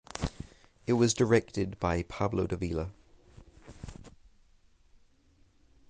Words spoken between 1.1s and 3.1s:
directed by Pablo Davila.